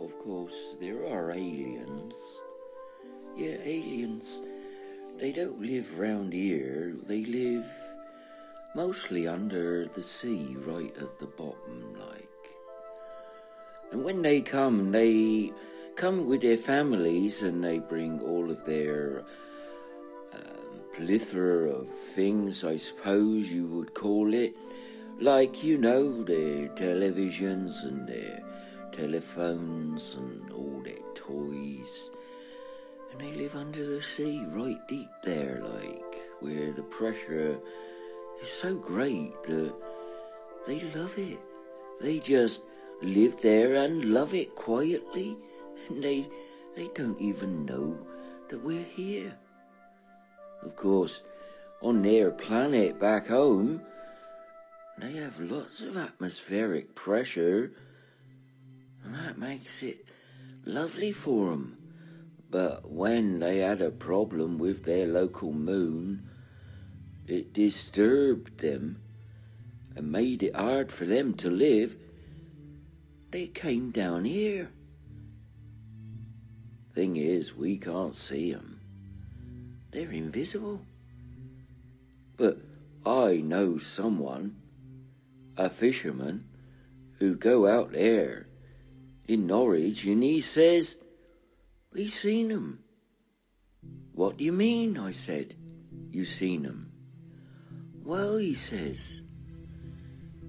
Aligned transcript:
of 0.00 0.18
course, 0.18 0.76
there 0.80 1.06
are 1.06 1.30
aliens. 1.30 2.40
Yeah, 3.36 3.56
aliens, 3.62 4.42
they 5.18 5.32
don't 5.32 5.60
live 5.60 5.98
round 5.98 6.32
here. 6.32 6.94
They 7.06 7.24
live 7.24 7.70
mostly 8.74 9.26
under 9.26 9.86
the 9.86 10.02
sea, 10.02 10.56
right 10.60 10.94
at 10.98 11.18
the 11.18 11.26
bottom, 11.26 11.94
like. 11.98 12.28
And 13.92 14.04
when 14.04 14.22
they 14.22 14.42
come, 14.42 14.92
they 14.92 15.52
come 15.94 16.26
with 16.26 16.42
their 16.42 16.58
families 16.58 17.42
and 17.42 17.64
they 17.64 17.78
bring 17.78 18.20
all 18.20 18.50
of 18.50 18.64
their 18.64 19.24
um, 20.34 20.80
plethora 20.94 21.70
of 21.70 21.88
things, 21.88 22.64
I 22.64 22.76
suppose 22.76 23.50
you 23.50 23.66
would 23.68 23.94
call 23.94 24.34
it. 24.34 24.54
Like, 25.18 25.64
you 25.64 25.78
know, 25.78 26.22
their 26.22 26.68
televisions 26.68 27.84
and 27.84 28.06
their 28.06 28.44
telephones 28.96 30.14
and 30.14 30.50
all 30.52 30.80
their 30.82 30.94
toys. 31.14 32.10
And 33.12 33.20
they 33.20 33.32
live 33.32 33.54
under 33.54 33.84
the 33.84 34.02
sea, 34.02 34.44
right 34.48 34.78
deep 34.88 35.10
there, 35.22 35.60
like, 35.62 36.14
where 36.40 36.72
the 36.72 36.82
pressure 36.82 37.58
is 38.42 38.48
so 38.48 38.74
great 38.74 39.42
that 39.44 39.74
they 40.66 40.80
love 40.94 41.14
it. 41.16 41.38
They 42.00 42.18
just 42.18 42.62
live 43.02 43.40
there 43.42 43.74
and 43.84 44.12
love 44.12 44.34
it 44.34 44.54
quietly, 44.54 45.36
and 45.88 46.02
they, 46.02 46.26
they 46.74 46.88
don't 46.94 47.20
even 47.20 47.64
know 47.66 47.96
that 48.48 48.62
we're 48.64 48.82
here. 48.82 49.34
Of 50.62 50.74
course, 50.76 51.22
on 51.82 52.02
their 52.02 52.30
planet 52.30 52.98
back 52.98 53.26
home, 53.26 53.82
they 54.98 55.12
have 55.12 55.38
lots 55.38 55.82
of 55.82 55.96
atmospheric 55.96 56.94
pressure, 56.94 57.72
and 59.06 59.14
that 59.14 59.38
makes 59.38 59.84
it 59.84 60.04
lovely 60.64 61.12
for 61.12 61.52
'em. 61.52 61.76
But 62.50 62.90
when 62.90 63.38
they 63.38 63.58
had 63.58 63.80
a 63.80 63.92
problem 63.92 64.58
with 64.58 64.82
their 64.82 65.06
local 65.06 65.52
moon, 65.52 66.28
it 67.28 67.52
disturbed 67.52 68.58
them 68.58 69.00
and 69.94 70.10
made 70.10 70.42
it 70.42 70.56
hard 70.56 70.90
for 70.90 71.04
them 71.04 71.34
to 71.34 71.50
live. 71.50 71.96
They 73.30 73.46
came 73.46 73.92
down 73.92 74.24
here. 74.24 74.70
Thing 76.92 77.16
is, 77.16 77.54
we 77.54 77.78
can't 77.78 78.16
see 78.16 78.52
'em. 78.52 78.80
They're 79.92 80.10
invisible. 80.10 80.84
But 82.36 82.60
I 83.04 83.40
know 83.40 83.78
someone, 83.78 84.56
a 85.56 85.70
fisherman, 85.70 86.44
who 87.18 87.36
go 87.36 87.66
out 87.66 87.92
there 87.92 88.48
in 89.28 89.46
Norwich 89.46 90.04
and 90.04 90.22
he 90.22 90.40
says, 90.40 90.96
we 91.92 92.06
seen 92.06 92.50
'em. 92.50 92.84
What 94.12 94.36
do 94.36 94.44
you 94.44 94.52
mean? 94.52 94.98
I 94.98 95.12
said. 95.12 95.54
"You've 96.10 96.28
seen 96.28 96.64
'em? 96.64 96.92
Well, 98.04 98.36
he 98.36 98.54
says, 98.54 99.20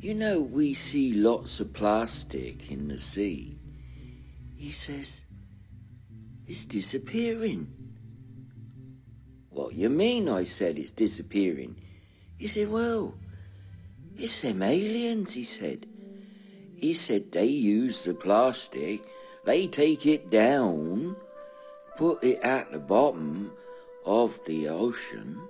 you 0.00 0.14
know, 0.14 0.40
we 0.40 0.74
see 0.74 1.12
lots 1.12 1.60
of 1.60 1.72
plastic 1.72 2.70
in 2.70 2.88
the 2.88 2.98
sea. 2.98 3.58
He 4.56 4.70
says, 4.70 5.20
it's 6.46 6.64
disappearing. 6.64 7.68
What 9.50 9.74
you 9.74 9.90
mean? 9.90 10.28
I 10.28 10.44
said, 10.44 10.78
it's 10.78 10.90
disappearing. 10.92 11.76
He 12.38 12.46
said, 12.46 12.70
well, 12.70 13.14
it's 14.16 14.42
them 14.42 14.62
aliens, 14.62 15.34
he 15.34 15.44
said. 15.44 15.86
He 16.82 16.94
said 16.94 17.30
they 17.30 17.46
use 17.46 18.04
the 18.04 18.12
plastic, 18.12 19.02
they 19.44 19.68
take 19.68 20.04
it 20.04 20.30
down, 20.30 21.16
put 21.96 22.24
it 22.24 22.40
at 22.42 22.72
the 22.72 22.80
bottom 22.80 23.52
of 24.04 24.44
the 24.46 24.66
ocean, 24.66 25.40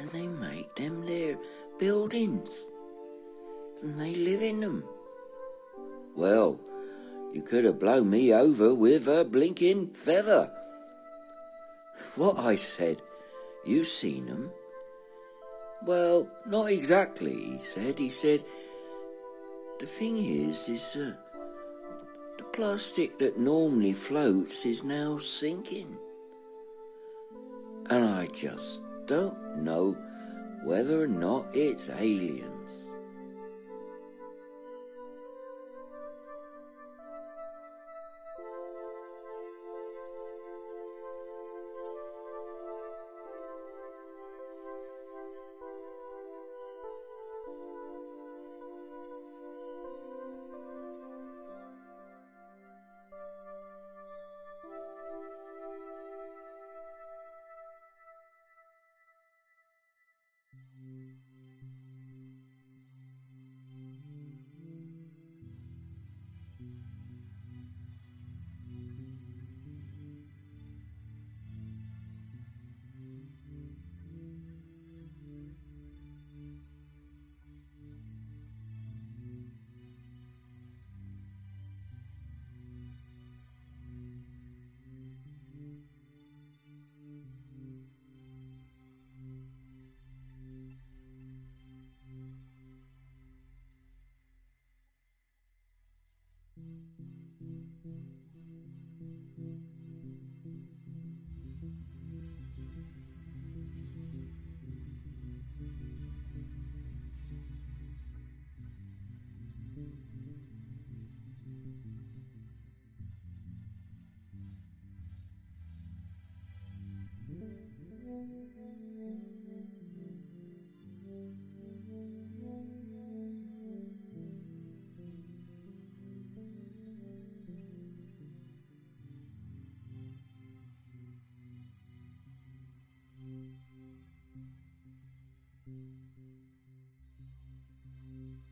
and 0.00 0.10
they 0.10 0.26
make 0.26 0.74
them 0.74 1.06
their 1.06 1.38
buildings, 1.78 2.72
and 3.82 4.00
they 4.00 4.16
live 4.16 4.42
in 4.42 4.58
them. 4.58 4.84
Well, 6.16 6.60
you 7.32 7.42
could 7.42 7.64
have 7.64 7.78
blown 7.78 8.10
me 8.10 8.34
over 8.34 8.74
with 8.74 9.06
a 9.06 9.24
blinking 9.24 9.90
feather. 9.90 10.50
What 12.16 12.36
I 12.36 12.56
said, 12.56 13.00
you 13.64 13.84
seen 13.84 14.26
them? 14.26 14.50
Well, 15.86 16.28
not 16.46 16.72
exactly, 16.72 17.36
he 17.36 17.58
said. 17.60 17.96
He 17.96 18.08
said, 18.08 18.44
the 19.80 19.86
thing 19.86 20.18
is, 20.18 20.68
is 20.68 20.94
uh, 20.94 21.14
the 22.36 22.44
plastic 22.44 23.16
that 23.16 23.38
normally 23.38 23.94
floats 23.94 24.66
is 24.66 24.84
now 24.84 25.16
sinking. 25.16 25.98
And 27.88 28.04
I 28.04 28.26
just 28.26 28.82
don't 29.06 29.64
know 29.64 29.96
whether 30.64 31.00
or 31.00 31.06
not 31.06 31.46
it's 31.54 31.88
aliens. 31.88 32.59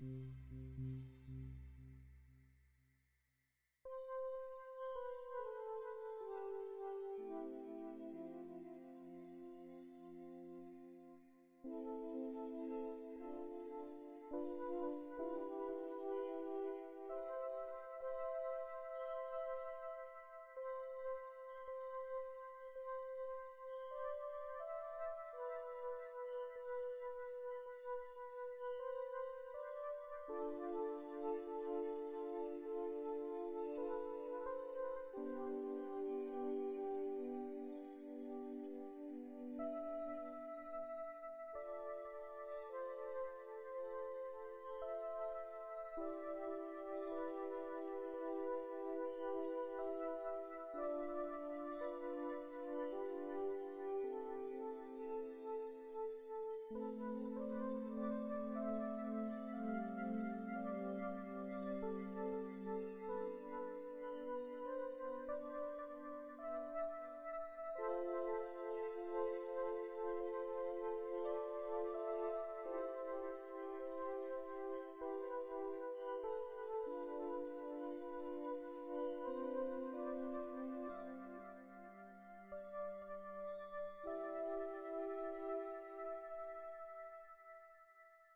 Música 0.00 1.19